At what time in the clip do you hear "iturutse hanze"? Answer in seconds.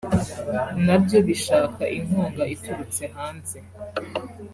2.55-3.57